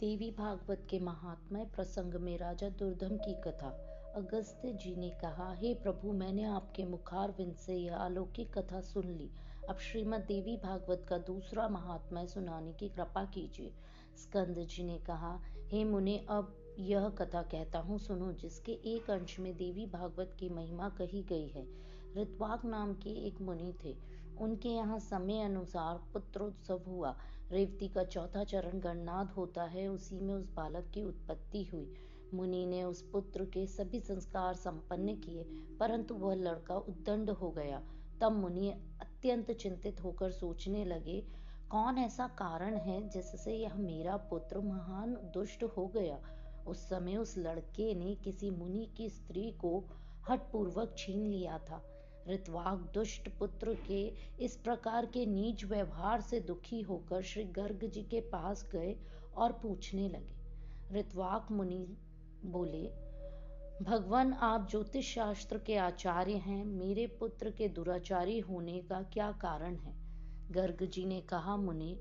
देवी 0.00 0.30
भागवत 0.30 0.86
के 0.90 0.98
महात्म्य 0.98 1.64
प्रसंग 1.64 2.14
में 2.14 2.38
राजा 2.38 2.68
दुर्धम 2.68 3.16
की 3.16 3.34
कथा। 3.34 3.68
अगस्त्य 4.16 4.72
जी 4.72 4.96
ने 4.96 5.10
कहा, 5.10 5.54
हे 5.54 5.74
प्रभु, 5.74 6.12
मैंने 6.12 6.44
आपके 6.44 6.84
मुखारविंद 6.84 7.54
से 7.54 7.74
यह 7.74 7.96
अलौकिक 7.96 8.58
कथा 8.58 8.80
सुन 8.80 9.06
ली। 9.06 9.30
अब 9.68 9.78
श्रीमद 9.78 10.20
देवी 10.20 10.56
भागवत 10.56 11.06
का 11.08 11.18
दूसरा 11.18 11.68
महात्म्य 11.68 12.26
सुनाने 12.26 12.72
की 12.72 12.88
कृपा 12.88 13.24
कीजिए। 13.24 13.72
स्कंद 14.16 14.58
जी 14.58 14.84
ने 14.84 14.98
कहा, 14.98 15.40
हे 15.68 15.84
मुने, 15.84 16.26
अब 16.30 16.76
यह 16.78 17.08
कथा 17.08 17.42
कहता 17.42 17.78
हूँ, 17.78 17.98
सुनो, 17.98 18.32
जिसके 18.32 18.72
एक 18.72 19.10
अंश 19.10 19.38
में 19.38 19.56
देवी 19.56 19.86
भागवत 19.86 20.36
की 20.38 20.48
महिमा 20.48 20.88
कही 20.88 21.22
गई 21.22 21.48
है। 21.48 21.66
ऋत्वाक 22.16 22.64
नाम 22.64 22.94
के 22.94 23.10
एक 23.10 23.40
मुनि 23.40 23.74
थे। 23.84 23.96
उनके 24.40 24.68
यहाँ 24.68 24.98
समय 24.98 25.40
अनुसार 25.40 25.96
पुत्रोत्सव 26.12 26.82
हुआ। 26.86 27.16
रेवती 27.52 27.88
का 27.88 28.04
चौथा 28.04 28.44
चरण 28.44 28.80
गणनाद 28.80 29.30
होता 29.30 29.62
है, 29.62 29.88
उसी 29.88 30.20
में 30.20 30.34
उस 30.34 30.54
बालक 30.54 30.90
की 30.94 31.02
उत्पत्ति 31.02 31.64
हुई। 31.64 31.94
मुनि 32.34 32.66
ने 32.66 32.82
उस 32.84 33.02
पुत्र 33.02 33.44
के 33.44 33.66
सभी 33.66 34.00
संस्कार 34.00 34.54
संपन्न 34.54 35.14
किए, 35.14 35.44
परंतु 35.80 36.14
वह 36.14 36.34
लड़का 36.34 36.76
उद्दंड 36.76 37.30
हो 37.30 37.50
गया। 37.50 37.82
तब 38.20 38.32
मुनि 38.32 38.70
अत्यंत 39.00 39.50
चिंतित 39.50 40.00
होकर 40.04 40.30
सोचने 40.30 40.84
लगे, 40.84 41.20
कौन 41.70 41.98
ऐसा 41.98 42.26
कारण 42.26 42.74
है 42.74 43.08
जिससे 43.08 43.54
यह 43.54 43.74
मेरा 43.74 44.16
पुत्र 44.16 44.58
महान 44.58 45.14
दुष्ट 45.14 45.64
हो 45.64 45.86
गया? 45.86 46.18
उस 46.66 46.88
समय 46.88 47.16
उस 47.16 47.38
लड़के 47.38 47.94
ने 47.94 48.14
किसी 48.14 48.50
मुनि 48.50 48.88
की 48.96 49.08
स्त्री 49.08 49.50
को 49.50 49.84
हटपूर्वक 50.28 50.94
छीन 50.98 51.26
लिया 51.26 51.58
था। 51.58 51.97
ऋतवाक 52.28 52.90
दुष्ट 52.94 53.28
पुत्र 53.28 53.74
के 53.86 54.12
इस 54.40 54.56
प्रकार 54.56 55.06
के 55.06 55.26
नीच 55.26 55.64
व्यवहार 55.64 56.20
से 56.20 56.40
दुखी 56.40 56.80
होकर 56.80 57.22
श्री 57.22 57.44
गर्ग 57.44 57.84
जी 57.84 58.02
के 58.02 58.20
पास 58.20 58.68
गए 58.72 58.96
और 59.36 59.52
पूछने 59.52 60.08
लगे। 60.08 60.38
ऋतवाक 60.98 61.46
मुनि 61.50 61.96
बोले, 62.44 63.08
भगवान, 63.84 64.32
आप 64.32 64.68
ज्योतिष 64.70 65.14
शास्त्र 65.14 65.58
के 65.58 65.76
आचार्य 65.76 66.32
हैं। 66.32 66.64
मेरे 66.64 67.06
पुत्र 67.06 67.50
के 67.50 67.68
दुराचारी 67.68 68.38
होने 68.38 68.80
का 68.80 69.02
क्या 69.02 69.32
कारण 69.32 69.76
है? 69.76 69.94
गर्ग 70.50 70.86
जी 70.86 71.04
ने 71.04 71.20
कहा, 71.20 71.56
मुनि, 71.56 71.98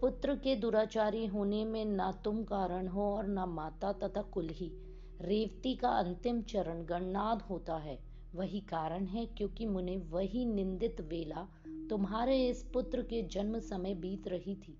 पुत्र 0.00 0.36
के 0.36 0.56
दुराचारी 0.56 1.26
होने 1.26 1.64
में 1.64 1.84
ना 1.84 2.12
तुम 2.12 2.44
कारण 2.44 2.88
हो 2.88 3.16
और 3.16 3.26
ना 3.26 3.46
माता 3.46 3.92
तथा 3.92 4.22
कुल 4.22 4.48
ही। 4.48 4.72
रेवती 5.20 5.74
का 5.74 5.88
अंतिम 5.88 6.42
चरण 6.42 6.84
गणनाद 6.84 7.42
होता 7.42 7.76
है। 7.76 8.05
वही 8.36 8.60
कारण 8.60 9.06
है, 9.06 9.26
क्योंकि 9.26 9.66
मुने 9.66 9.96
वही 9.96 10.44
निंदित 10.44 11.00
वेला 11.00 11.48
तुम्हारे 11.90 12.48
इस 12.48 12.62
पुत्र 12.62 13.02
के 13.02 13.22
जन्म 13.22 13.58
समय 13.58 13.94
बीत 13.94 14.28
रही 14.28 14.54
थी। 14.54 14.78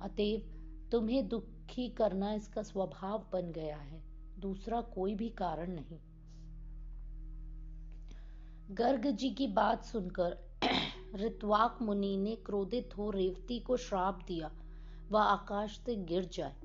अतएव 0.00 0.42
तुम्हें 0.92 1.28
दुखी 1.28 1.88
करना 1.88 2.32
इसका 2.34 2.62
स्वभाव 2.62 3.26
बन 3.32 3.52
गया 3.52 3.76
है। 3.76 4.02
दूसरा 4.38 4.80
कोई 4.80 5.14
भी 5.14 5.28
कारण 5.28 5.70
नहीं। 5.70 5.98
गर्ग 8.70 9.06
जी 9.06 9.30
की 9.30 9.46
बात 9.46 9.84
सुनकर 9.84 10.38
ऋतवाक 11.14 11.78
मुनि 11.82 12.16
ने 12.16 12.36
क्रोधित 12.36 12.98
हो 12.98 13.10
रेवती 13.10 13.60
को 13.60 13.76
श्राप 13.76 14.24
दिया। 14.28 14.50
वह 15.10 15.22
आकाश 15.22 15.78
से 15.78 15.96
गिर 15.96 16.24
जाए। 16.24 16.56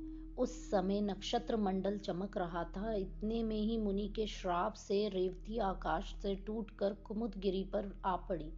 उस 0.41 0.71
समय 0.71 1.01
नक्षत्र 1.01 1.57
मंडल 1.57 1.97
चमक 1.97 2.37
रहा 2.37 2.63
था। 2.63 2.93
इतने 2.93 3.43
में 3.43 3.55
ही 3.55 3.77
मुनि 3.77 4.07
के 4.07 4.27
श्राप 4.27 4.73
से 4.73 5.09
रेवती 5.09 5.57
आकाश 5.57 6.15
से 6.21 6.35
टूटकर 6.35 6.93
कुमुदगिरी 6.93 7.63
पर 7.63 7.91
आ 8.05 8.15
पड़ी। 8.15 8.51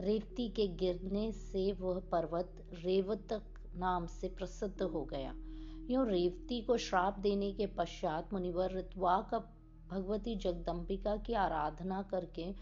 रेवती 0.00 0.48
के 0.48 0.66
गिरने 0.66 1.32
से 1.32 1.72
वह 1.72 2.00
पर्वत 2.12 2.64
रेवतक 2.84 3.42
नाम 3.76 4.06
से 4.06 4.28
प्रसिद्ध 4.28 4.82
हो 4.82 5.04
गया। 5.04 5.34
यूँ 5.90 6.06
रेवती 6.06 6.60
को 6.60 6.76
श्राप 6.76 7.18
देने 7.18 7.52
के 7.52 7.66
पश्चात 7.66 8.32
मुनिवर 8.32 8.76
ऋतवाक 8.78 9.34
भगवती 9.90 10.36
जगदम्बिका 10.36 11.16
की 11.16 11.32
आराधना 11.32 12.02
करके 12.02 12.52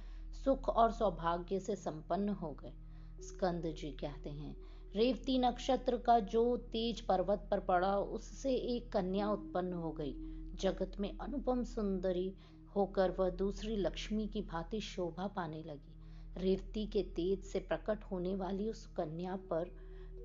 सुख 0.45 0.69
और 0.69 0.92
सौभाग्य 0.92 1.61
से 1.61 1.77
संपन्न 1.77 2.29
हो 2.29 2.51
गए। 2.52 2.73
स्कंद 3.20 3.63
जी 3.63 3.91
कहते 3.91 4.31
हैं 4.31 4.57
रेवती 4.97 5.39
नक्षत्र 5.39 5.97
का 5.97 6.19
जो 6.19 6.57
तेज 6.57 7.01
पर्वत 7.01 7.49
पर 7.51 7.61
पड़ा, 7.61 7.99
उससे 7.99 8.55
एक 8.55 8.93
कन्या 8.93 9.31
उत्पन्न 9.31 9.73
हो 9.73 9.93
गई। 9.93 10.15
जगत 10.61 10.93
में 11.01 11.19
अनुपम 11.19 11.65
सुंदरी 11.65 12.35
होकर 12.77 13.11
वह 13.11 13.31
दूसरी 13.31 13.77
लक्ष्मी 13.77 14.27
की 14.27 14.43
भांति 14.43 14.81
शोभा 14.81 15.27
पाने 15.27 15.63
लगी। 15.63 15.95
रेवती 16.37 16.87
के 16.87 17.03
तेज 17.03 17.45
से 17.45 17.59
प्रकट 17.59 18.05
होने 18.05 18.37
वाली 18.37 18.69
उस 18.69 18.87
कन्या 18.87 19.37
पर 19.37 19.65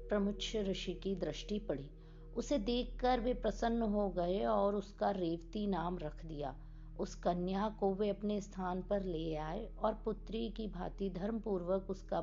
प्रमुख 0.10 0.36
ऋषि 0.56 0.94
की 0.94 1.16
दृष्टि 1.16 1.60
पड़ी। 1.60 1.90
उसे 2.38 2.58
देखकर 2.58 3.20
वे 3.20 3.34
प्रसन्न 3.34 3.82
हो 3.82 4.10
गए 4.10 4.44
और 4.44 4.76
उसका 4.76 5.12
रेवती 5.12 5.68
नाम 5.68 5.98
रख 5.98 6.26
दिया। 6.26 6.56
उस 7.00 7.16
कन्या 7.16 7.70
को 7.80 7.94
वे 7.94 8.10
अपने 8.10 8.42
स्थान 8.42 8.82
पर 8.82 9.04
ले 9.04 9.36
आए 9.36 9.70
और 9.80 9.94
पुत्री 9.94 10.50
की 10.50 10.68
भांति 10.68 11.10
धर्म 11.10 11.40
पूर्वक 11.40 11.88
उसका 11.90 12.22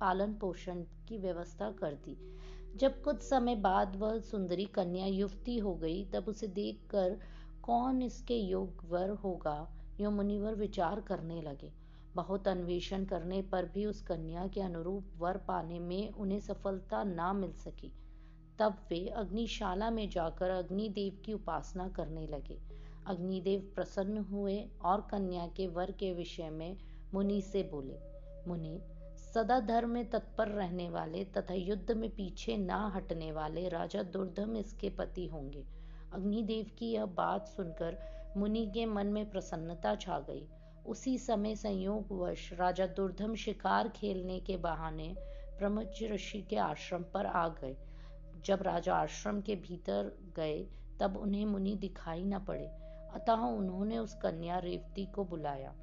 पालन 0.00 0.34
पोषण 0.34 0.82
की 0.82 1.18
व्यवस्था 1.18 1.70
कर 1.70 1.94
दी। 1.94 2.36
जब 2.76 3.02
कुछ 3.02 3.20
समय 3.20 3.56
बाद 3.56 3.96
वह 3.96 4.18
सुंदरी 4.18 4.64
कन्या 4.64 5.06
युवती 5.06 5.58
हो 5.58 5.74
गई, 5.74 6.04
तब 6.04 6.24
उसे 6.28 6.46
देखकर 6.46 7.20
कौन 7.62 8.02
इसके 8.02 8.36
योग 8.36 8.84
वर 8.88 9.10
होगा? 9.10 9.76
यो 10.00 10.10
मुनिवर 10.10 10.54
विचार 10.54 11.00
करने 11.00 11.42
लगे। 11.42 11.72
बहुत 12.14 12.48
अन्वेषण 12.48 13.04
करने 13.04 13.42
पर 13.42 13.64
भी 13.64 13.86
उस 13.86 14.02
कन्या 14.02 14.46
के 14.46 14.60
अनुरूप 14.60 15.04
वर 15.18 15.36
पाने 15.36 15.78
में 15.78 16.12
उन्हें 16.12 16.40
सफलता 16.40 17.04
ना 17.04 17.32
मिल 17.32 17.52
सकी। 17.52 17.92
तब 18.58 18.86
वे 18.90 19.08
अग्निशाला 19.08 19.90
में 19.90 20.08
जाकर 20.10 20.50
अग्निदेव 20.50 21.22
की 21.24 21.32
उपासना 21.32 21.88
करने 21.88 22.26
लगे। 22.26 22.83
अग्निदेव 23.06 23.72
प्रसन्न 23.74 24.18
हुए 24.18 24.68
और 24.84 25.00
कन्या 25.00 25.46
के 25.46 25.66
वर 25.66 25.90
के 25.90 26.12
विषय 26.12 26.50
में 26.50 26.76
मुनि 27.14 27.40
से 27.42 27.62
बोले, 27.62 27.98
मुनि, 28.48 28.80
सदा 29.34 29.60
धर्म 29.60 29.90
में 29.90 30.10
तत्पर 30.10 30.48
रहने 30.48 30.88
वाले 30.90 31.24
तथा 31.24 31.54
युद्ध 31.54 31.92
में 31.92 32.10
पीछे 32.10 32.56
ना 32.56 32.92
हटने 32.94 33.32
वाले 33.32 33.68
राजा 33.68 34.02
दुर्धम 34.02 34.56
इसके 34.56 34.90
पति 34.90 35.26
होंगे 35.26 35.64
अग्निदेव 36.12 36.70
की 36.78 36.90
यह 36.92 37.04
बात 37.04 37.48
सुनकर 37.48 37.98
मुनि 38.36 38.66
के 38.74 38.86
मन 38.86 39.06
में 39.06 39.30
प्रसन्नता 39.30 39.94
छा 39.94 40.18
गई। 40.18 40.46
उसी 40.86 41.18
समय 41.18 41.56
संयोगवश 41.56 42.52
राजा 42.52 42.86
दुर्धम 42.86 43.34
शिकार 43.34 43.88
खेलने 43.88 44.40
के 44.40 44.56
बहाने 44.56 45.14
प्रमुच 45.58 46.02
ऋषि 46.02 46.42
के 46.42 46.56
आश्रम 46.56 47.02
पर 47.02 47.26
आ 47.26 47.48
गए। 47.48 47.76
जब 48.44 48.62
राजा 48.62 48.94
आश्रम 48.94 49.40
के 49.40 49.56
भीतर 49.56 50.18
गए, 50.36 50.66
तब 51.00 51.16
उन्हें 51.16 51.46
मुनि 51.46 51.74
दिखाई 51.74 52.24
न 52.24 52.38
पड़े। 52.38 52.70
अतः 53.14 53.32
उन्होंने 53.32 53.98
उस 53.98 54.14
कन्या 54.14 54.58
रेवती 54.58 55.06
को 55.06 55.24
बुलाया। 55.24 55.74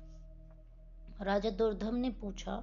राजा 1.22 1.50
दुर्धम 1.50 1.96
ने 1.96 2.10
पूछा, 2.10 2.56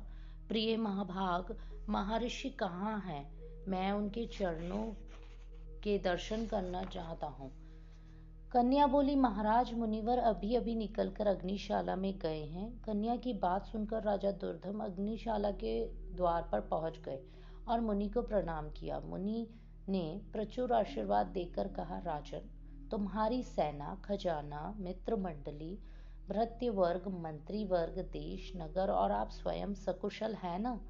प्रिय 0.48 0.76
महाभाग, 0.76 1.56
महर्षि 1.88 2.50
कहाँ 2.50 3.00
हैं? 3.00 3.38
मैं 3.68 3.92
उनके 3.92 4.26
चरणों 4.26 4.92
के 5.82 5.98
दर्शन 5.98 6.46
करना 6.46 6.82
चाहता 6.84 7.26
हूँ। 7.26 7.52
कन्या 8.52 8.86
बोली, 8.86 9.16
महाराज 9.16 9.74
मुनिवर 9.74 10.18
अभी 10.18 10.54
अभी 10.54 10.74
निकलकर 10.74 11.26
अग्निशाला 11.26 11.96
में 11.96 12.18
गए 12.18 12.44
हैं। 12.44 12.82
कन्या 12.82 13.16
की 13.16 13.32
बात 13.32 13.66
सुनकर 13.66 14.02
राजा 14.02 14.30
दुर्धम 14.30 14.84
अग्निशाला 14.84 15.50
के 15.50 15.86
द्वार 15.88 16.48
पर 16.52 16.60
पहुँच 16.60 16.98
गए 16.98 17.22
और 17.68 17.80
मुनि 17.80 18.08
को 18.08 18.22
प्रणाम 18.22 18.70
किया। 18.70 19.00
मुनि 19.00 19.50
ने 19.88 20.20
प्रचुर 20.32 20.72
आशीर्वाद 20.72 21.26
देकर 21.26 21.68
कहा, 21.68 21.98
राजन 21.98 22.57
तुम्हारी 22.90 23.42
सेना, 23.42 24.02
खजाना 24.04 24.74
मित्र 24.78 25.16
मंडली 25.16 25.78
भृत्य 26.28 26.70
वर्ग 26.70 27.08
मंत्री 27.08 27.64
वर्ग 27.64 27.98
देश, 28.12 28.52
नगर 28.56 28.90
और 28.90 29.12
आप 29.12 29.30
स्वयं 29.30 29.74
सकुशल 29.74 30.34
है 30.34 30.58
ना? 30.58 30.80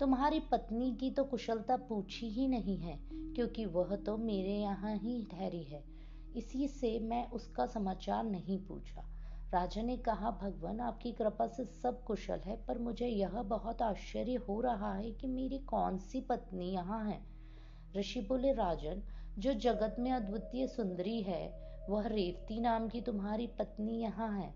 तुम्हारी 0.00 0.40
पत्नी 0.40 0.96
की 0.96 1.10
तो 1.10 1.24
कुशलता 1.24 1.76
पूछी 1.76 2.28
ही 2.28 2.48
नहीं 2.48 2.78
है, 2.78 2.98
क्योंकि 3.12 3.64
वह 3.66 3.96
तो 3.96 4.16
मेरे 4.16 4.52
यहाँ 4.52 4.96
ही 4.96 5.28
ठहरी 5.30 5.62
है। 5.62 5.84
इसी 6.36 6.68
से 6.68 6.98
मैं 7.00 7.30
उसका 7.30 7.66
समाचार 7.66 8.24
नहीं 8.24 8.58
पूछा। 8.58 9.04
राजा 9.54 9.82
ने 9.82 9.96
कहा, 9.96 10.30
भगवान, 10.30 10.80
आपकी 10.80 11.12
कृपा 11.12 11.46
से 11.46 11.64
सब 11.64 12.04
कुशल 12.04 12.40
है, 12.44 12.64
पर 12.66 12.78
मुझे 12.78 13.06
यह 13.06 13.42
बहुत 13.42 13.82
आश्चर्य 13.82 14.34
हो 14.34 14.60
रहा 14.60 14.94
है 14.94 15.10
कि 15.10 15.26
मेरी 15.26 15.58
कौन 15.58 15.98
सी 15.98 16.20
पत्नी 16.20 16.72
यहाँ 16.72 17.10
है? 17.10 17.20
ऋषि 17.96 18.20
बोले, 18.20 18.52
राजन 18.52 19.02
जो 19.38 19.52
जगत 19.52 19.96
में 19.98 20.12
अद्वितीय 20.12 20.66
सुंदरी 20.66 21.22
है, 21.22 21.62
वह 21.88 22.06
रेवती 22.06 22.60
नाम 22.60 22.88
की 22.88 23.00
तुम्हारी 23.00 23.46
पत्नी 23.46 23.92
यहाँ 23.92 24.40
है। 24.40 24.54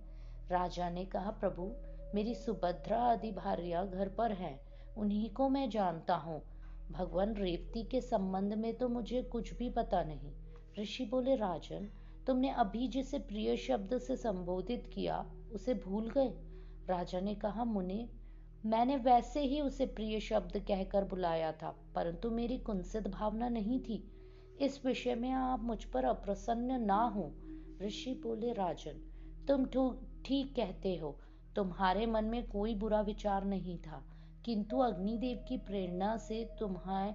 राजा 0.51 0.91
ने 0.91 1.05
कहा, 1.05 1.31
प्रभु, 1.31 1.73
मेरी 2.15 2.35
सुभद्रा 2.35 2.99
आदि 2.99 3.33
भार्या 3.33 3.85
घर 3.85 4.09
पर 4.09 4.33
है, 4.33 4.61
उन्हीं 4.97 5.31
को 5.31 5.49
मैं 5.49 5.71
जानता 5.71 6.15
हूँ। 6.15 6.43
भगवान 6.91 7.35
रेवती 7.35 7.85
के 7.85 8.01
संबंध 8.01 8.53
में 8.53 8.75
तो 8.75 8.89
मुझे 8.89 9.23
कुछ 9.23 9.55
भी 9.55 9.71
पता 9.71 10.03
नहीं। 10.03 10.33
ऋषि 10.79 11.05
बोले, 11.05 11.35
राजन, 11.37 11.89
तुमने 12.27 12.51
अभी 12.51 12.89
जिसे 12.89 13.19
प्रिय 13.19 13.57
शब्द 13.57 13.99
से 13.99 14.17
संबोधित 14.17 14.91
किया, 14.95 15.27
उसे 15.53 15.75
भूल 15.75 16.11
गए? 16.11 16.29
राजा 16.89 17.21
ने 17.21 17.35
कहा, 17.35 17.65
मुने, 17.65 18.09
मैंने 18.67 18.97
वैसे 18.97 19.41
ही 19.41 19.61
उसे 19.61 19.87
प्रिय 19.87 20.21
शब्द 20.21 20.59
कहकर 20.59 21.05
बुलाया 21.05 21.53
था, 21.53 21.77
परंतु 21.95 22.31
मेरी 22.31 22.59
कुंसित 22.59 23.09
भावना 23.09 23.49
नहीं 23.49 23.81
थी। 23.81 24.13
इस 24.61 24.81
विषय 24.87 25.15
में 25.15 25.31
आप 25.31 25.63
मुझ 25.63 25.83
पर 25.85 26.05
अप्रसन्न 26.05 26.81
ना 26.83 27.01
हो। 27.07 27.31
ऋषि 27.83 28.13
बोले, 28.23 28.53
राजन, 28.53 29.01
तुम 29.49 29.65
ठीक 30.25 30.55
कहते 30.57 30.97
हो। 30.97 31.19
तुम्हारे 31.57 32.07
मन 32.07 32.25
में 32.25 32.47
कोई 32.49 32.75
बुरा 32.75 33.01
विचार 33.01 33.45
नहीं 33.45 33.79
था, 33.79 34.03
किंतु 34.45 34.79
अग्निदेव 34.79 35.45
की 35.49 35.57
प्रेरणा 35.59 36.17
से 36.19 36.43
तुम्हें 36.61 37.15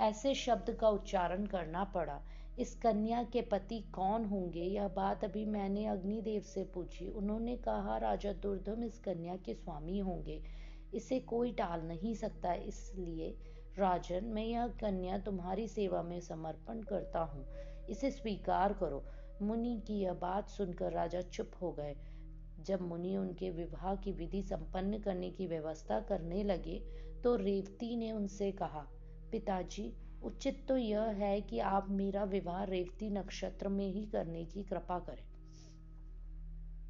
ऐसे 0.00 0.34
शब्द 0.34 0.70
का 0.70 0.88
उच्चारण 0.88 1.46
करना 1.46 1.84
पड़ा। 1.84 2.20
इस 2.58 2.74
कन्या 2.74 3.22
के 3.22 3.40
पति 3.42 3.78
कौन 3.94 4.24
होंगे, 4.24 4.62
यह 4.62 4.88
बात 4.88 5.24
अभी 5.24 5.44
मैंने 5.46 5.86
अग्निदेव 5.86 6.42
से 6.44 6.64
पूछी। 6.64 7.08
उन्होंने 7.08 7.56
कहा, 7.58 7.96
राजा 7.98 8.32
दुर्धम 8.32 8.84
इस 8.84 8.98
कन्या 8.98 9.36
के 9.36 9.54
स्वामी 9.54 9.98
होंगे। 9.98 10.40
इसे 10.94 11.20
कोई 11.22 11.52
टाल 11.52 11.86
नहीं 11.86 12.14
सकता, 12.14 12.54
इसलिए 12.54 13.34
राजन, 13.78 14.24
मैं 14.24 14.44
यह 14.44 14.66
कन्या 14.66 15.18
तुम्हारी 15.18 15.68
सेवा 15.68 16.02
में 16.02 16.20
समर्पण 16.20 16.82
करता 16.82 17.20
हूँ। 17.20 17.46
इसे 17.88 18.10
स्वीकार 18.10 18.72
करो। 18.72 19.04
मुनि 19.42 19.82
की 19.86 19.94
यह 19.94 20.12
बात 20.12 20.48
सुनकर 20.48 20.92
राजा 20.92 21.20
चुप 21.20 21.50
हो 21.62 21.72
गए। 21.72 21.96
जब 22.60 22.80
मुनि 22.80 23.16
उनके 23.16 23.50
विवाह 23.50 23.96
की 23.96 24.12
विधि 24.12 24.42
संपन्न 24.42 24.98
करने 24.98 25.30
की 25.30 25.46
व्यवस्था 25.46 26.00
करने 26.00 26.42
लगे 26.42 26.82
तो 27.24 27.36
रेवती 27.36 27.96
ने 27.96 28.12
उनसे 28.12 28.52
कहा, 28.52 28.86
पिताजी, 29.32 29.96
उचित 30.22 30.66
तो 30.68 30.76
यह 30.76 31.00
है 31.00 31.40
कि 31.40 31.58
आप 31.58 31.86
मेरा 31.88 32.24
विवाह 32.24 32.64
रेवती 32.64 33.10
नक्षत्र 33.10 33.68
में 33.68 33.86
ही 33.86 34.06
करने 34.06 34.44
की 34.44 34.62
कृपा 34.62 34.98
करें। 34.98 35.24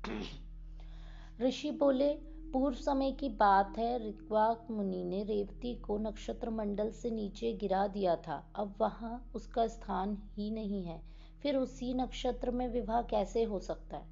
ऋषि 1.40 1.70
बोले 1.70 2.31
पूर्व 2.52 2.76
समय 2.76 3.12
की 3.12 3.28
बात 3.28 3.78
है 3.78 4.08
ऋक्वाक 4.08 4.66
मुनि 4.70 5.04
ने 5.04 5.22
रेवती 5.22 5.74
को 5.74 5.98
नक्षत्र 5.98 6.50
मंडल 6.50 6.90
से 6.90 7.10
नीचे 7.10 7.52
गिरा 7.52 7.86
दिया 7.86 8.16
था। 8.16 8.52
अब 8.56 8.74
वहाँ 8.80 9.30
उसका 9.34 9.66
स्थान 9.66 10.18
ही 10.32 10.50
नहीं 10.50 10.84
है। 10.84 11.02
फिर 11.42 11.56
उसी 11.56 11.94
नक्षत्र 11.94 12.50
में 12.50 12.68
विवाह 12.68 13.02
कैसे 13.02 13.42
हो 13.42 13.58
सकता 13.58 13.96
है? 13.96 14.06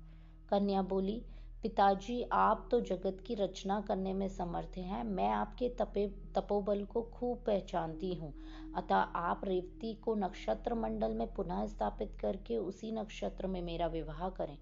कन्या 0.51 0.83
बोली, 0.83 1.23
पिताजी, 1.63 2.23
आप 2.33 2.69
तो 2.71 2.81
जगत 2.81 3.25
की 3.27 3.35
रचना 3.35 3.81
करने 3.81 4.13
में 4.13 4.29
समर्थ 4.29 4.79
हैं। 4.79 5.05
मैं 5.05 5.29
आपके 5.29 5.69
तपे, 5.69 6.09
तपोबल 6.09 6.85
को 6.85 7.03
खूब 7.03 7.39
पहचानती 7.39 8.15
हूँ। 8.15 8.35
अतः 8.77 8.97
आप 8.97 9.41
रेवती 9.45 9.95
को 9.95 10.15
नक्षत्र 10.15 10.75
मंडल 10.75 11.13
में 11.13 11.35
पुनः 11.35 11.67
स्थापित 11.67 12.17
करके 12.21 12.57
उसी 12.57 12.93
नक्षत्र 12.93 13.47
में 13.47 13.63
मेरा 13.63 13.87
विवाह 13.87 14.29
करें। 14.29 14.59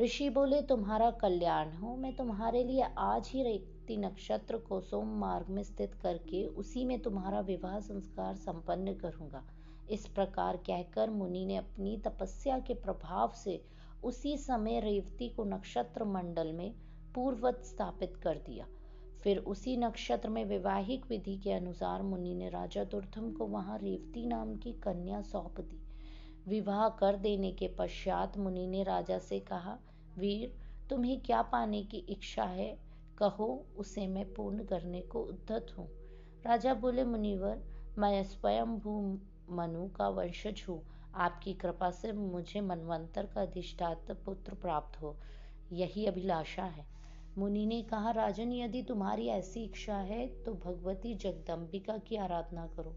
ऋषि 0.00 0.28
बोले, 0.30 0.62
तुम्हारा 0.62 1.10
कल्याण 1.10 1.72
हो। 1.72 1.96
मैं 1.96 2.16
तुम्हारे 2.16 2.64
लिए 2.64 2.86
आज 2.98 3.28
ही 3.28 3.42
रेवती 3.42 3.96
नक्षत्र 3.96 4.56
को 4.58 4.80
सोम 4.80 5.08
मार्ग 5.08 5.46
में 5.48 5.62
स्थित 5.62 5.94
करके 5.94 6.46
उसी 6.46 6.84
में 6.84 6.98
तुम्हारा 7.00 7.40
विवाह 7.40 7.78
संस्कार 7.80 8.34
संपन्न 8.34 8.94
करूँगा। 8.94 9.44
इस 9.90 10.06
प्रकार 10.06 10.56
कहकर 10.56 11.10
मुनि 11.10 11.44
ने 11.46 11.56
अपनी 11.56 11.96
तपस्या 11.96 12.58
के 12.58 12.74
प्रभाव 12.74 13.32
से 13.32 13.64
उसी 14.04 14.36
समय 14.36 14.80
रेवती 14.80 15.28
को 15.28 15.44
नक्षत्र 15.44 16.04
मंडल 16.04 16.52
में 16.52 16.74
पूर्वत 17.14 17.62
स्थापित 17.64 18.16
कर 18.16 18.34
दिया। 18.34 18.66
फिर 19.22 19.38
उसी 19.38 19.76
नक्षत्र 19.76 20.28
में 20.28 20.44
वैवाहिक 20.44 21.06
विधि 21.08 21.36
के 21.36 21.52
अनुसार 21.52 22.02
मुनि 22.02 22.34
ने 22.34 22.48
राजा 22.48 22.84
दुर्धम 22.84 23.32
को 23.32 23.46
वहाँ 23.46 23.78
रेवती 23.78 24.26
नाम 24.26 24.56
की 24.56 24.72
कन्या 24.72 25.22
सौंप 25.22 25.60
दी। 25.60 25.83
विवाह 26.48 26.88
कर 26.88 27.16
देने 27.16 27.52
के 27.52 27.68
पश्चात 27.68 28.38
मुनि 28.38 28.66
ने 28.66 28.82
राजा 28.82 29.18
से 29.18 29.40
कहा, 29.40 29.78
वीर, 30.18 30.54
तुम्हें 30.90 31.20
क्या 31.20 31.42
पाने 31.42 31.82
की 31.82 31.96
इच्छा 31.96 32.44
है? 32.44 32.78
कहो, 33.18 33.64
उसे 33.76 34.06
मैं 34.06 34.34
पूर्ण 34.34 34.64
करने 34.64 35.00
को 35.00 35.20
उद्धत 35.20 35.66
हूँ। 35.78 35.88
राजा 36.46 36.74
बोले, 36.74 37.04
मुनिवर, 37.04 37.62
मैं 37.98 38.24
स्वयं 38.24 38.78
भू 38.78 39.18
मनु 39.50 39.88
का 39.88 40.08
वंशज 40.08 40.64
हूँ। 40.68 40.82
आपकी 41.14 41.54
कृपा 41.54 41.90
से 41.90 42.12
मुझे 42.12 42.60
मनवंतर 42.60 43.26
का 43.26 43.42
अधिष्ठात 43.42 44.10
पुत्र 44.10 44.54
प्राप्त 44.54 45.02
हो। 45.02 45.16
यही 45.72 46.06
अभिलाषा 46.06 46.64
है। 46.64 46.86
मुनि 47.38 47.66
ने 47.66 47.82
कहा, 47.82 48.10
राजन, 48.10 48.52
यदि 48.52 48.82
तुम्हारी 48.82 49.26
ऐसी 49.26 49.64
इच्छा 49.64 49.96
है 49.96 50.26
तो 50.42 50.54
भगवती 50.54 51.14
जगदम्बिका 51.14 51.98
की 51.98 52.16
आराधना 52.16 52.66
करो। 52.66 52.94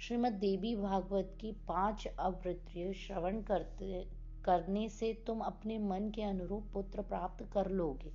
श्रीमद 0.00 0.32
देवी 0.32 0.76
भागवत 0.76 1.36
की 1.40 1.52
पाँच 1.52 2.08
आवृत्तियाँ 2.20 2.92
श्रवण 2.92 3.40
करते, 3.42 4.06
करने 4.44 4.88
से 4.88 5.12
तुम 5.26 5.40
अपने 5.40 5.78
मन 5.78 6.10
के 6.14 6.22
अनुरूप 6.22 6.64
पुत्र 6.72 7.02
प्राप्त 7.02 7.44
कर 7.52 7.70
लोगे। 7.70 8.12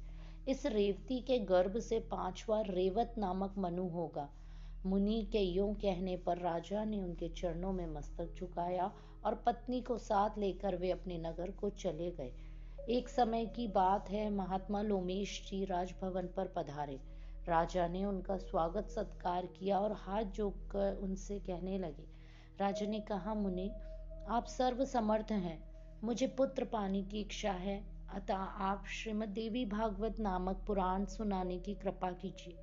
इस 0.52 0.66
रेवती 0.66 1.20
के 1.22 1.40
गर्भ 1.40 1.80
से 1.80 2.00
पांचवा 2.00 2.62
रेवत 2.62 3.16
नामक 3.18 3.56
मनु 3.58 3.88
होगा। 3.88 4.30
मुनि 4.86 5.28
के 5.32 5.40
यूँ 5.40 5.74
कहने 5.76 6.18
पर 6.18 6.38
राजा 6.38 6.84
ने 6.84 7.00
उनके 7.00 7.30
चरणों 7.30 7.74
में 7.74 7.88
मस्तक 7.88 8.36
झुकाया 8.36 8.92
और 9.26 9.36
पत्नी 9.36 9.82
को 9.82 9.98
साथ 9.98 10.38
लेकर 10.38 10.76
वे 10.76 10.92
अपने 10.92 11.18
नगर 11.18 11.52
को 11.52 11.70
चले 11.70 12.12
गए। 12.12 12.32
एक 12.90 13.10
समय 13.10 13.46
की 13.46 13.68
बात 13.68 14.10
है, 14.10 14.30
महात्मा 14.30 14.82
लोमेश 14.82 15.48
जी 15.50 15.66
राजभवन 15.66 16.30
पर 16.38 16.54
पधारे। 16.56 17.00
राजा 17.50 17.88
ने 17.88 18.04
उनका 18.06 18.38
स्वागत 18.38 18.90
सत्कार 18.90 19.46
किया 19.46 19.80
और 19.80 19.92
हाथ 19.92 20.24
जोड़कर 20.24 20.96
उनसे 20.96 21.40
कहने 21.40 21.78
लगे, 21.78 22.04
राजा 22.60 22.86
ने 22.86 23.00
कहा, 23.00 23.34
मुनि, 23.34 23.70
आप 24.30 24.46
सर्व 24.48 24.86
समर्थ 24.86 25.32
हैं। 25.32 25.58
मुझे 26.04 26.28
पुत्र 26.28 26.64
पाने 26.64 27.02
की 27.04 27.22
इच्छा 27.22 27.52
है। 27.52 27.78
अतः 28.14 28.36
आप 28.36 28.84
श्रीमद 28.88 29.30
देवी 29.30 29.66
भागवत 29.66 30.20
नामक 30.20 30.64
पुराण 30.68 31.06
सुनाने 31.06 31.58
की 31.60 31.74
कृपा 31.74 32.12
कीजिए। 32.12 32.56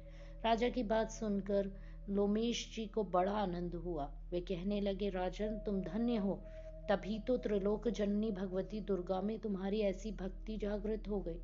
राजा 0.45 0.69
की 0.69 0.83
बात 0.83 1.11
सुनकर 1.11 1.71
लोमेश 2.11 2.75
जी 2.77 2.87
को 2.87 3.05
बड़ा 3.05 3.33
आनंद 3.33 3.75
हुआ। 3.75 4.11
वे 4.31 4.41
कहने 4.41 4.81
लगे, 4.81 5.11
राजन, 5.11 5.59
तुम 5.67 5.81
धन्य 5.81 6.17
हो। 6.17 6.41
तभी 6.89 7.19
तो 7.19 7.37
त्रिलोक 7.37 7.89
जननी 7.89 8.31
भगवती 8.31 8.81
दुर्गा 8.81 9.21
में 9.21 9.39
तुम्हारी 9.39 9.81
ऐसी 9.81 10.13
भक्ति 10.13 10.57
जागृत 10.57 11.09
हो 11.09 11.21
गई। 11.21 11.41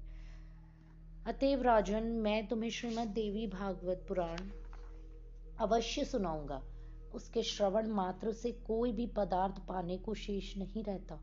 अतएव 1.26 1.62
राजन 1.62 2.02
मैं 2.02 2.46
तुम्हें 2.48 2.70
श्रीमद 2.70 3.08
देवी 3.08 3.46
भागवत 3.46 4.04
पुराण 4.08 4.38
अवश्य 5.60 6.04
सुनाऊँगा। 6.04 6.62
उसके 7.14 7.42
श्रवण 7.42 7.88
मात्र 7.88 8.32
से 8.32 8.52
कोई 8.52 8.92
भी 8.92 9.06
पदार्थ 9.06 9.58
पाने 9.68 9.98
को 9.98 10.14
शेष 10.14 10.56
नहीं 10.56 10.84
रहता। 10.84 11.14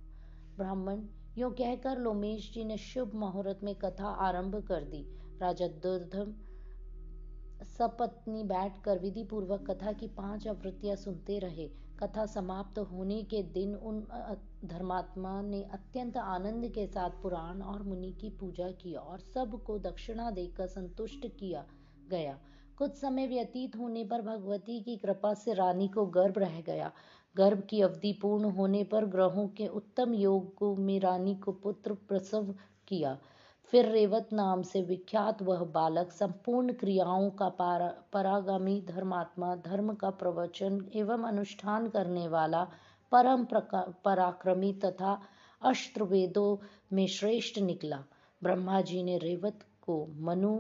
ब्राह्मण, 0.57 1.04
यो 1.38 1.50
कहकर 1.50 1.98
लोमेश 1.98 2.51
जी 2.54 2.63
ने 2.63 2.78
शुभ 2.78 3.16
मुहूर्त 3.16 3.60
में 3.63 3.75
कथा 3.75 4.07
आरंभ 4.07 4.56
कर 4.56 4.84
दी। 4.84 5.04
राजा 5.42 5.68
दुर्धम 5.68 6.34
सपत्नी 7.66 8.44
बैठकर 8.44 9.00
विधि 9.00 9.24
पूर्वक 9.24 9.72
कथा 9.72 9.92
की 9.92 10.07
पाँच 10.07 10.48
आवृत्तियाँ 10.48 10.95
सुनते 10.95 11.40
रहे। 11.40 11.69
कथा 12.00 12.25
समाप्त 12.25 12.80
होने 12.80 13.24
के 13.24 13.44
दिन 13.44 13.75
उन 13.75 14.00
धर्मात्मा 14.66 15.42
ने 15.42 15.62
अत्यंत 15.63 16.18
आनंद 16.18 16.68
के 16.68 16.88
साथ 16.88 17.09
पुराण 17.21 17.62
और 17.62 17.83
मुनि 17.83 18.12
की 18.21 18.30
पूजा 18.30 18.69
की 18.71 18.94
और 18.94 19.19
सबको 19.19 19.78
दक्षिणा 19.80 20.31
देकर 20.31 20.68
संतुष्ट 20.68 21.28
किया 21.40 21.66
गया। 22.12 22.38
कुछ 22.78 22.92
समय 22.92 23.28
व्यतीत 23.28 23.76
होने 23.76 24.04
पर 24.04 24.21
भगवती 24.21 24.80
की 24.81 24.95
कृपा 24.97 25.33
से 25.33 25.54
रानी 25.54 25.88
को 25.88 26.06
गर्भ 26.06 26.38
रह 26.38 26.62
गया। 26.62 26.92
गर्भ 27.35 27.64
की 27.69 27.81
अवधि 27.81 28.14
पूर्ण 28.21 28.52
होने 28.52 28.83
पर 28.83 29.06
ग्रहों 29.06 29.47
के 29.47 29.68
उत्तम 29.68 30.14
योग 30.14 30.78
में 30.80 31.00
रानी 31.00 31.35
को 31.35 31.52
पुत्र 31.52 31.94
प्रसव 31.94 32.56
किया। 32.88 33.18
फिर 33.69 33.85
रेवत 33.85 34.30
नाम 34.33 34.61
से 34.61 34.81
विख्यात 34.81 35.42
वह 35.42 35.64
बालक 35.64 36.11
संपूर्ण 36.11 36.73
क्रियाओं 36.73 37.30
का 37.30 37.49
परागामी 38.14 38.81
धर्मात्मा, 38.88 39.56
धर्म 39.56 39.94
का 39.94 40.09
प्रवचन 40.09 40.80
एवं 40.95 41.23
अनुष्ठान 41.23 41.88
करने 41.90 42.28
वाला 42.28 42.64
परम 43.11 43.45
पराक्रमी 44.06 44.71
तथा 44.73 45.21
अस्त्र 45.61 46.04
वेदों 46.04 46.57
में 46.94 47.06
श्रेष्ठ 47.07 47.59
निकला। 47.59 48.04
ब्रह्मा 48.42 48.81
जी 48.81 49.04
ने 49.04 49.18
रेवत 49.18 49.59
को 49.81 50.06
मनु 50.19 50.56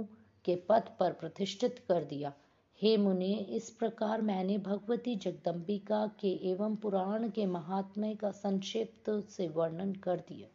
के 0.45 0.55
पद 0.69 0.89
पर 0.99 1.13
प्रतिष्ठित 1.13 1.79
कर 1.87 2.03
दिया। 2.03 2.33
हे 2.81 2.95
मुनि, 2.97 3.33
इस 3.49 3.69
प्रकार 3.69 4.21
मैंने 4.21 4.57
भगवती 4.57 5.15
जगदम्बिका 5.15 6.05
के 6.19 6.35
एवं 6.51 6.75
पुराण 6.75 7.29
के 7.29 7.45
महात्म्य 7.47 8.13
का 8.15 8.31
संक्षिप्त 8.31 9.09
से 9.29 9.47
वर्णन 9.47 9.93
कर 9.93 10.19
दिया। 10.29 10.47